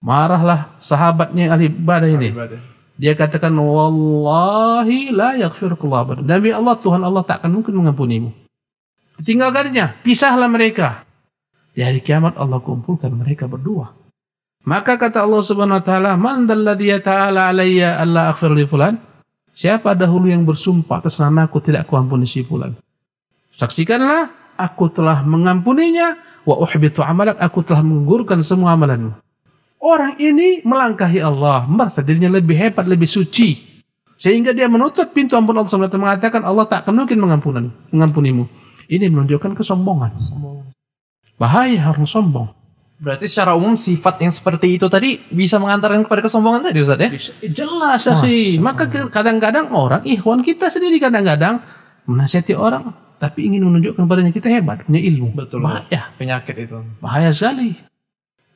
Marahlah 0.00 0.80
sahabatnya 0.80 1.46
yang 1.46 1.52
ahli 1.52 1.66
ibadah 1.68 2.08
ini. 2.08 2.28
Dia 2.96 3.12
katakan, 3.12 3.52
Wallahi 3.52 5.12
la 5.12 5.36
yaghfirullah. 5.36 6.24
Nabi 6.24 6.48
Allah, 6.56 6.74
Tuhan 6.80 7.04
Allah 7.04 7.20
tak 7.28 7.44
akan 7.44 7.60
mungkin 7.60 7.76
mengampunimu. 7.76 8.32
Tinggalkannya, 9.20 10.00
pisahlah 10.00 10.48
mereka. 10.48 11.04
Di 11.76 11.84
hari 11.84 12.00
kiamat 12.00 12.40
Allah 12.40 12.64
kumpulkan 12.64 13.12
mereka 13.12 13.44
berdua. 13.44 13.92
Maka 14.64 14.96
kata 14.96 15.20
Allah 15.20 15.44
Subhanahu 15.44 15.78
wa 15.78 15.84
taala, 15.84 16.16
"Man 16.16 16.48
dalladhi 16.48 16.90
ta'ala 17.04 17.52
alayya 17.52 18.00
alla 18.00 18.32
aghfir 18.32 18.50
li 18.56 18.64
fulan?" 18.64 19.15
Siapa 19.56 19.96
dahulu 19.96 20.28
yang 20.28 20.44
bersumpah 20.44 21.00
atas 21.00 21.16
nama 21.16 21.48
aku 21.48 21.64
tidak 21.64 21.88
kuampuni 21.88 22.28
si 22.28 22.44
fulan? 22.44 22.76
Saksikanlah, 23.48 24.52
aku 24.60 24.92
telah 24.92 25.24
mengampuninya 25.24 26.20
wa 26.44 26.60
uhbitu 26.60 27.00
amalak, 27.00 27.40
aku 27.40 27.64
telah 27.64 27.80
menggugurkan 27.80 28.44
semua 28.44 28.76
amalanmu. 28.76 29.16
Orang 29.80 30.20
ini 30.20 30.60
melangkahi 30.60 31.24
Allah, 31.24 31.64
merasa 31.64 32.04
dirinya 32.04 32.36
lebih 32.36 32.52
hebat, 32.52 32.84
lebih 32.84 33.08
suci. 33.08 33.80
Sehingga 34.20 34.52
dia 34.52 34.68
menutup 34.68 35.08
pintu 35.16 35.40
ampun 35.40 35.56
Allah 35.56 35.72
SWT 35.72 35.96
mengatakan 35.96 36.44
Allah 36.44 36.68
tak 36.68 36.84
akan 36.84 37.04
mungkin 37.04 37.16
mengampuni, 37.16 37.72
mengampunimu. 37.96 38.44
Ini 38.92 39.08
menunjukkan 39.08 39.56
kesombongan. 39.56 40.20
Bahaya 41.40 41.80
harus 41.80 42.12
sombong. 42.12 42.52
Berarti 42.96 43.28
secara 43.28 43.52
umum 43.52 43.76
sifat 43.76 44.24
yang 44.24 44.32
seperti 44.32 44.80
itu 44.80 44.88
tadi 44.88 45.20
bisa 45.28 45.60
mengantarkan 45.60 46.08
kepada 46.08 46.24
kesombongan 46.24 46.72
tadi 46.72 46.80
Ustaz 46.80 46.96
ya? 46.96 47.08
Bisa- 47.12 47.36
Jelas 47.44 48.00
ya 48.08 48.14
sih. 48.24 48.56
Maka 48.56 48.88
kadang-kadang 49.12 49.68
orang, 49.76 50.00
ikhwan 50.08 50.40
kita 50.40 50.72
sendiri 50.72 50.96
kadang-kadang 50.96 51.60
menasihati 52.08 52.56
orang, 52.56 52.96
tapi 53.20 53.52
ingin 53.52 53.68
menunjukkan 53.68 54.00
padanya 54.08 54.32
kita 54.32 54.48
hebat, 54.48 54.88
punya 54.88 55.00
ilmu. 55.04 55.36
Betul. 55.36 55.60
Bahaya. 55.60 56.08
Penyakit 56.16 56.56
itu. 56.56 56.78
Bahaya 57.04 57.28
sekali. 57.36 57.76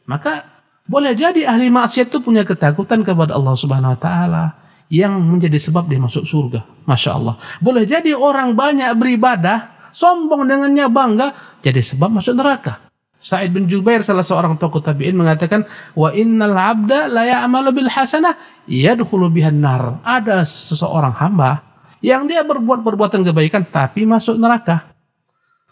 Maka 0.09 0.49
boleh 0.89 1.13
jadi 1.13 1.45
ahli 1.45 1.69
maksiat 1.69 2.09
itu 2.09 2.19
punya 2.25 2.43
ketakutan 2.43 3.05
kepada 3.05 3.37
Allah 3.37 3.55
Subhanahu 3.55 3.93
wa 3.95 4.01
taala 4.01 4.45
yang 4.91 5.21
menjadi 5.21 5.61
sebab 5.61 5.87
dia 5.87 6.01
masuk 6.01 6.25
surga. 6.27 6.65
Masya 6.89 7.11
Allah. 7.15 7.37
Boleh 7.63 7.85
jadi 7.87 8.17
orang 8.17 8.57
banyak 8.59 8.91
beribadah, 8.97 9.93
sombong 9.93 10.49
dengannya 10.49 10.89
bangga, 10.91 11.29
jadi 11.61 11.79
sebab 11.85 12.09
masuk 12.11 12.35
neraka. 12.35 12.90
Sa'id 13.21 13.53
bin 13.53 13.69
Jubair 13.69 14.01
salah 14.01 14.25
seorang 14.25 14.57
tokoh 14.57 14.81
tabi'in 14.81 15.13
mengatakan 15.13 15.69
wa 15.93 16.09
innal 16.09 16.57
abda 16.57 17.13
la 17.13 17.29
ya'malu 17.29 17.77
bil 17.77 17.91
hasanah 17.93 18.33
yadkhulu 18.65 19.29
bihan 19.29 19.61
nar. 19.61 20.01
Ada 20.01 20.49
seseorang 20.49 21.13
hamba 21.21 21.61
yang 22.01 22.25
dia 22.25 22.41
berbuat 22.49 22.81
perbuatan 22.81 23.21
kebaikan 23.21 23.69
tapi 23.69 24.09
masuk 24.09 24.41
neraka. 24.41 24.97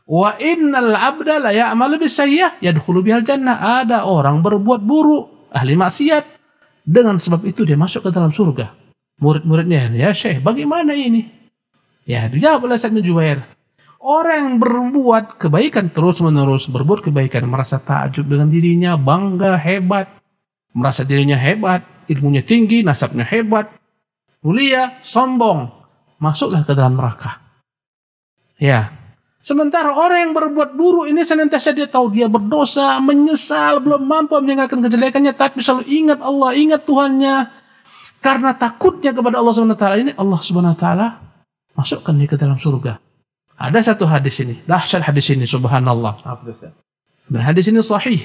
Wa 0.04 0.36
innal 0.36 0.92
abda 0.92 1.40
la 1.40 1.50
ya'malu 1.56 2.04
bis 2.04 2.20
sayyi'ah 2.20 2.60
yadkhulu 2.60 3.00
bihal 3.00 3.24
jannah. 3.24 3.80
Ada 3.80 4.04
orang 4.04 4.44
berbuat 4.44 4.84
buruk, 4.84 5.48
ahli 5.48 5.72
maksiat. 5.72 6.36
Dengan 6.84 7.16
sebab 7.16 7.44
itu 7.48 7.64
dia 7.64 7.80
masuk 7.80 8.08
ke 8.08 8.10
dalam 8.12 8.32
surga. 8.32 8.72
Murid-muridnya, 9.20 9.92
ya 9.92 10.12
Syekh, 10.12 10.40
bagaimana 10.40 10.96
ini? 10.96 11.28
Ya, 12.08 12.28
dijawab 12.28 12.64
oleh 12.68 12.80
Sa'id 12.80 12.96
bin 12.96 13.04
Jubair. 13.04 13.57
Orang 13.98 14.38
yang 14.38 14.56
berbuat 14.62 15.42
kebaikan 15.42 15.90
terus-menerus, 15.90 16.70
berbuat 16.70 17.02
kebaikan, 17.10 17.50
merasa 17.50 17.82
takjub 17.82 18.30
dengan 18.30 18.46
dirinya, 18.46 18.94
bangga, 18.94 19.58
hebat. 19.58 20.06
Merasa 20.70 21.02
dirinya 21.02 21.34
hebat, 21.34 21.82
ilmunya 22.06 22.46
tinggi, 22.46 22.86
nasabnya 22.86 23.26
hebat, 23.26 23.74
mulia, 24.46 25.02
sombong. 25.02 25.66
Masuklah 26.22 26.62
ke 26.62 26.78
dalam 26.78 26.94
neraka. 26.94 27.42
Ya, 28.58 28.90
Sementara 29.38 29.96
orang 29.96 30.28
yang 30.28 30.32
berbuat 30.36 30.76
buruk 30.76 31.08
ini 31.08 31.24
senantiasa 31.24 31.72
dia 31.72 31.88
tahu 31.88 32.12
dia 32.12 32.28
berdosa, 32.28 33.00
menyesal, 33.00 33.80
belum 33.80 34.04
mampu 34.04 34.36
meninggalkan 34.44 34.84
kejelekannya, 34.84 35.32
tapi 35.32 35.64
selalu 35.64 35.88
ingat 35.88 36.20
Allah, 36.20 36.52
ingat 36.52 36.84
Tuhannya. 36.84 37.36
Karena 38.20 38.52
takutnya 38.52 39.16
kepada 39.16 39.40
Allah 39.40 39.52
Subhanahu 39.56 39.78
wa 39.78 39.80
taala 39.80 39.96
ini, 39.96 40.12
Allah 40.20 40.40
Subhanahu 40.42 40.74
wa 40.76 40.80
taala 40.80 41.06
masukkan 41.72 42.12
dia 42.12 42.28
ke 42.28 42.36
dalam 42.36 42.60
surga. 42.60 43.07
Ada 43.58 43.92
satu 43.92 44.06
hadis 44.06 44.38
ini, 44.38 44.62
dahsyat 44.62 45.02
hadis 45.02 45.34
ini 45.34 45.42
subhanallah. 45.42 46.14
Dan 47.26 47.42
hadis 47.42 47.66
ini 47.66 47.82
sahih. 47.82 48.22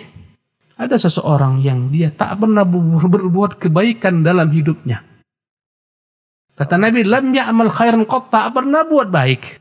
Ada 0.78 0.98
seseorang 0.98 1.62
yang 1.62 1.90
dia 1.90 2.14
tak 2.14 2.38
pernah 2.38 2.62
ber- 2.66 3.10
berbuat 3.10 3.58
kebaikan 3.58 4.22
dalam 4.22 4.50
hidupnya. 4.54 5.02
Kata 6.54 6.78
Nabi, 6.78 7.02
lam 7.02 7.34
ya'mal 7.34 7.74
khairan 7.74 8.06
qat, 8.06 8.30
tak 8.30 8.54
pernah 8.54 8.86
buat 8.86 9.10
baik. 9.10 9.58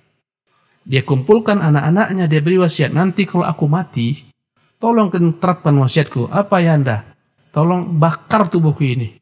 Dia 0.84 1.00
kumpulkan 1.08 1.56
anak-anaknya, 1.56 2.28
dia 2.28 2.40
beri 2.44 2.60
wasiat. 2.60 2.92
Nanti 2.92 3.24
kalau 3.24 3.48
aku 3.48 3.64
mati, 3.64 4.28
tolong 4.76 5.08
terapkan 5.40 5.72
wasiatku. 5.72 6.28
Apa 6.28 6.60
ya 6.60 6.76
anda? 6.76 7.16
Tolong 7.48 7.96
bakar 7.96 8.48
tubuhku 8.48 8.84
ini. 8.84 9.16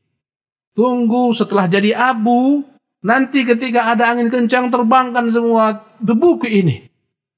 Tunggu 0.75 1.31
setelah 1.35 1.67
jadi 1.71 1.95
abu, 1.95 2.63
nanti 3.05 3.45
ketika 3.45 3.93
ada 3.93 4.13
angin 4.13 4.29
kencang 4.29 4.69
terbangkan 4.69 5.29
semua 5.29 5.85
debu 6.01 6.41
ke 6.45 6.49
ini. 6.49 6.89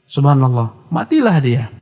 Subhanallah, 0.07 0.93
matilah 0.93 1.37
dia. 1.41 1.73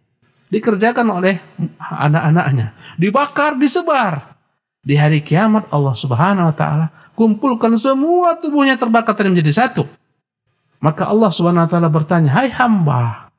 Dikerjakan 0.51 1.07
oleh 1.23 1.39
anak-anaknya. 1.79 2.75
Dibakar, 2.99 3.55
disebar. 3.59 4.39
Di 4.81 4.97
hari 4.97 5.21
kiamat 5.21 5.69
Allah 5.71 5.95
subhanahu 5.95 6.51
wa 6.51 6.57
ta'ala 6.57 6.87
kumpulkan 7.15 7.77
semua 7.77 8.39
tubuhnya 8.41 8.81
terbakar 8.81 9.13
dan 9.13 9.37
menjadi 9.37 9.67
satu. 9.67 9.85
Maka 10.81 11.13
Allah 11.13 11.29
subhanahu 11.29 11.69
wa 11.69 11.71
ta'ala 11.71 11.89
bertanya, 11.93 12.33
Hai 12.33 12.49
hamba, 12.49 13.31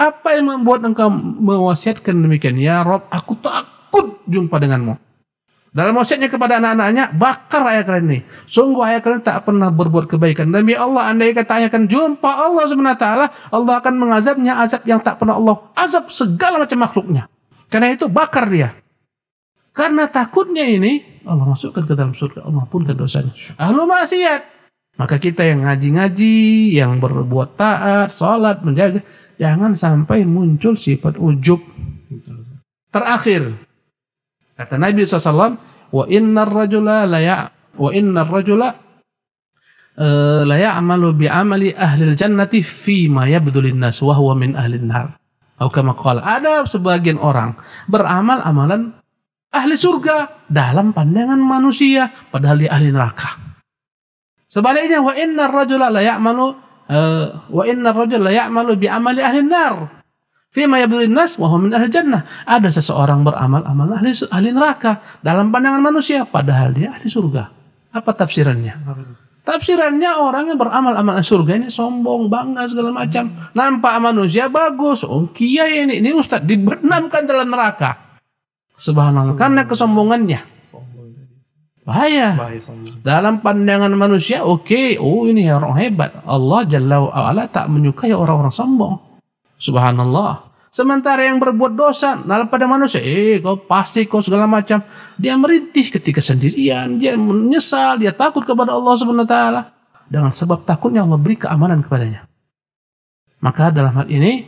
apa 0.00 0.28
yang 0.36 0.48
membuat 0.48 0.84
engkau 0.84 1.08
mewasiatkan 1.12 2.12
demikian? 2.12 2.60
Ya 2.60 2.80
Rob, 2.80 3.08
aku 3.08 3.36
takut 3.40 4.20
jumpa 4.24 4.56
denganmu. 4.60 5.09
Dalam 5.70 5.94
wasiatnya 5.94 6.26
kepada 6.26 6.58
anak-anaknya, 6.58 7.14
bakar 7.14 7.62
ayah 7.70 7.86
kalian 7.86 8.06
ini. 8.10 8.20
Sungguh 8.50 8.82
ayah 8.90 8.98
kalian 8.98 9.22
tak 9.22 9.46
pernah 9.46 9.70
berbuat 9.70 10.10
kebaikan. 10.10 10.50
Demi 10.50 10.74
Allah, 10.74 11.06
andai 11.06 11.30
kata 11.30 11.62
ayah 11.62 11.70
akan 11.70 11.86
jumpa 11.86 12.26
Allah 12.26 12.66
ta'ala, 12.98 13.26
Allah 13.54 13.74
akan 13.78 13.94
mengazabnya 13.94 14.58
azab 14.58 14.82
yang 14.82 14.98
tak 14.98 15.22
pernah 15.22 15.38
Allah 15.38 15.70
azab 15.78 16.10
segala 16.10 16.58
macam 16.58 16.78
makhluknya. 16.82 17.30
Karena 17.70 17.94
itu 17.94 18.10
bakar 18.10 18.50
dia. 18.50 18.74
Karena 19.70 20.10
takutnya 20.10 20.66
ini, 20.66 21.22
Allah 21.22 21.46
masukkan 21.46 21.86
ke 21.86 21.94
dalam 21.94 22.18
surga, 22.18 22.42
Allah 22.42 22.66
ampunkan 22.66 22.98
dosanya. 22.98 23.30
Ahlu 23.54 23.86
maksiat. 23.86 24.42
Maka 24.98 25.22
kita 25.22 25.46
yang 25.46 25.62
ngaji-ngaji, 25.62 26.74
yang 26.74 26.98
berbuat 26.98 27.54
taat, 27.54 28.10
sholat, 28.10 28.66
menjaga, 28.66 29.06
jangan 29.38 29.78
sampai 29.78 30.26
muncul 30.26 30.74
sifat 30.74 31.14
ujub. 31.14 31.62
Terakhir, 32.90 33.54
kata 34.60 34.76
Nabi 34.76 35.08
SAW, 35.08 35.56
wa 35.88 36.04
inna 36.04 36.44
rajula 36.44 37.08
la 37.08 37.18
ya 37.24 37.48
wa 37.80 37.88
inna 37.96 38.28
rajula 38.28 38.68
eh, 39.96 40.42
la 40.44 40.56
bi 41.16 41.26
amali 41.26 41.72
ahli 41.72 42.12
jannati 42.12 42.60
fi 42.60 43.08
ma 43.08 43.24
yabdulin 43.24 43.80
nas 43.80 44.04
wa 44.04 44.12
huwa 44.12 44.36
min 44.36 44.52
ahli 44.52 44.76
nar. 44.84 45.16
Ada 45.60 46.64
sebagian 46.64 47.20
orang 47.20 47.56
beramal 47.84 48.40
amalan 48.44 48.96
ahli 49.52 49.76
surga 49.76 50.48
dalam 50.48 50.96
pandangan 50.96 51.40
manusia 51.40 52.08
padahal 52.32 52.64
dia 52.64 52.72
ahli 52.72 52.88
neraka. 52.92 53.36
Sebaliknya 54.48 55.04
wa 55.04 55.12
inna 55.14 55.52
rajula 55.52 55.92
la 55.92 56.00
ya'malu 56.00 56.46
uh, 56.88 57.26
wa 57.52 57.62
inna 57.68 57.92
rajula 57.92 58.32
la 58.32 58.32
ya'malu 58.34 58.72
bi 58.80 58.88
amali 58.88 59.20
ahli 59.20 59.44
nar 59.44 59.99
Fima 60.50 60.82
yabdulin 60.82 61.14
nas 61.14 61.38
wa 61.38 61.46
min 61.62 61.70
ahli 61.70 61.86
jannah. 61.86 62.26
Ada 62.42 62.74
seseorang 62.74 63.22
beramal 63.22 63.62
amal 63.62 63.86
ahli, 63.94 64.10
ahli 64.10 64.50
neraka 64.50 64.98
dalam 65.22 65.54
pandangan 65.54 65.78
manusia 65.78 66.26
padahal 66.26 66.74
dia 66.74 66.90
ahli 66.90 67.06
surga. 67.06 67.54
Apa 67.94 68.10
tafsirannya? 68.14 68.74
Tafsirannya 69.46 70.10
orang 70.18 70.50
yang 70.50 70.58
beramal 70.58 70.98
amal 70.98 71.14
ahli 71.14 71.26
surga 71.26 71.54
ini 71.54 71.68
sombong, 71.70 72.26
bangga 72.26 72.66
segala 72.66 72.90
macam. 72.90 73.30
Nampak 73.54 73.94
manusia 74.02 74.50
bagus. 74.50 75.06
Oh 75.06 75.30
kiai 75.30 75.86
ini, 75.86 76.02
ini 76.02 76.10
ustaz 76.10 76.42
dibenamkan 76.42 77.30
dalam 77.30 77.46
neraka. 77.46 78.18
Subhanallah. 78.74 79.38
Karena 79.38 79.62
kesombongannya. 79.70 80.40
Bahaya. 81.86 82.38
Dalam 83.02 83.42
pandangan 83.42 83.90
manusia, 83.94 84.46
oke, 84.46 84.66
okay. 84.66 84.88
oh 84.98 85.26
ini 85.26 85.46
orang 85.50 85.74
hebat. 85.78 86.10
Allah 86.26 86.62
Jalla 86.66 86.96
wa'ala 87.02 87.46
tak 87.50 87.66
menyukai 87.66 88.14
orang-orang 88.14 88.54
sombong. 88.54 89.09
Subhanallah. 89.60 90.48
Sementara 90.70 91.26
yang 91.26 91.42
berbuat 91.42 91.74
dosa 91.74 92.16
dalam 92.22 92.46
pada 92.46 92.64
manusia, 92.64 93.02
eh 93.02 93.42
kau 93.42 93.58
pasti 93.58 94.06
kau 94.06 94.22
segala 94.24 94.46
macam. 94.46 94.80
Dia 95.18 95.34
merintih 95.36 95.92
ketika 95.92 96.22
sendirian, 96.22 96.96
dia 96.96 97.18
menyesal, 97.18 98.00
dia 98.00 98.14
takut 98.14 98.46
kepada 98.46 98.72
Allah 98.72 98.94
Subhanahu 98.96 99.26
wa 99.26 99.30
taala. 99.30 99.62
Dengan 100.06 100.30
sebab 100.30 100.62
takutnya 100.64 101.04
Allah 101.04 101.18
beri 101.18 101.36
keamanan 101.36 101.82
kepadanya. 101.84 102.26
Maka 103.42 103.74
dalam 103.74 103.94
hal 103.98 104.08
ini 104.08 104.46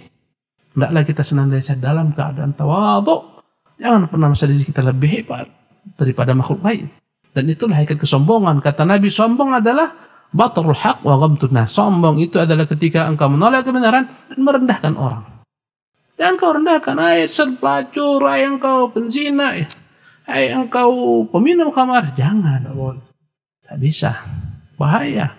hendaklah 0.72 1.02
kita 1.04 1.22
senantiasa 1.26 1.76
dalam 1.76 2.14
keadaan 2.14 2.54
tawadhu. 2.56 3.44
Jangan 3.82 4.06
pernah 4.06 4.30
merasa 4.30 4.46
diri 4.46 4.62
kita 4.62 4.80
lebih 4.80 5.10
hebat 5.22 5.46
daripada 5.98 6.32
makhluk 6.38 6.62
lain. 6.62 6.86
Dan 7.32 7.48
itulah 7.48 7.82
hakikat 7.82 7.98
kesombongan. 7.98 8.60
Kata 8.60 8.84
Nabi, 8.86 9.08
sombong 9.08 9.58
adalah 9.58 9.90
Batrul 10.32 10.72
haq 10.72 11.04
wa 11.04 11.20
ghamtun 11.20 11.52
Sombong 11.68 12.16
itu 12.16 12.40
adalah 12.40 12.64
ketika 12.64 13.04
engkau 13.04 13.28
menolak 13.28 13.68
kebenaran 13.68 14.08
dan 14.08 14.38
merendahkan 14.40 14.96
orang. 14.96 15.24
Jangan 16.16 16.34
kau 16.40 16.52
rendahkan, 16.56 16.96
hai 16.96 17.28
pelacur, 17.60 18.20
hai 18.24 18.48
engkau 18.48 18.88
penzina, 18.88 19.52
hai 20.24 20.44
engkau 20.48 21.24
peminum 21.28 21.68
kamar. 21.68 22.16
Jangan. 22.16 22.64
Tak 23.66 23.76
bisa. 23.76 24.24
Bahaya. 24.80 25.36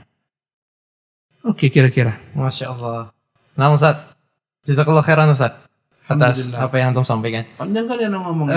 Oke 1.42 1.74
kira-kira. 1.74 2.22
Masya 2.38 2.70
Allah. 2.70 3.10
Nah 3.58 3.74
Ustaz, 3.74 3.98
jazakallah 4.64 5.02
khairan 5.02 5.34
Ustaz. 5.34 5.58
Atas 6.06 6.52
apa 6.54 6.76
yang 6.78 6.92
antum 6.92 7.08
sampaikan. 7.08 7.48
Panjang 7.56 7.88
kali 7.88 8.06
yang 8.06 8.20
ngomong. 8.20 8.52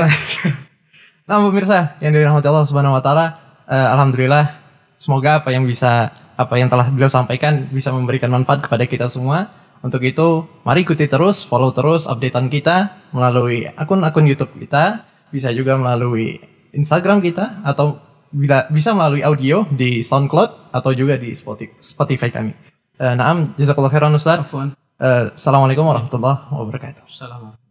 nah 1.30 1.36
pemirsa 1.40 1.96
yang 2.02 2.12
dirahmati 2.12 2.46
Allah 2.50 2.66
Subhanahu 2.66 2.98
Wa 2.98 3.02
Taala, 3.02 3.26
uh, 3.70 3.86
alhamdulillah 3.94 4.50
semoga 4.98 5.40
apa 5.40 5.54
yang 5.54 5.62
bisa 5.62 6.10
apa 6.36 6.54
yang 6.60 6.68
telah 6.68 6.92
beliau 6.92 7.08
sampaikan 7.08 7.66
bisa 7.72 7.90
memberikan 7.90 8.28
manfaat 8.28 8.62
kepada 8.64 8.84
kita 8.84 9.08
semua. 9.08 9.50
Untuk 9.80 10.04
itu, 10.04 10.44
mari 10.64 10.84
ikuti 10.84 11.08
terus, 11.08 11.44
follow 11.44 11.72
terus 11.72 12.08
updatean 12.08 12.48
kita 12.48 12.96
melalui 13.12 13.68
akun-akun 13.76 14.24
YouTube 14.24 14.52
kita, 14.56 15.04
bisa 15.32 15.52
juga 15.52 15.76
melalui 15.76 16.40
Instagram 16.72 17.20
kita 17.24 17.64
atau 17.64 18.00
bila 18.32 18.68
bisa 18.68 18.92
melalui 18.92 19.24
audio 19.24 19.64
di 19.72 20.04
SoundCloud 20.04 20.74
atau 20.74 20.90
juga 20.92 21.16
di 21.16 21.32
Spotify 21.80 22.28
kami. 22.28 22.52
Uh, 22.96 23.14
naam, 23.16 23.52
jazakallahu 23.56 23.92
khairan 23.92 24.16
Ustaz. 24.16 24.48
Uh, 24.52 25.32
Assalamualaikum 25.36 25.84
warahmatullahi 25.84 26.48
wabarakatuh. 26.52 27.04
Assalamualaikum. 27.04 27.65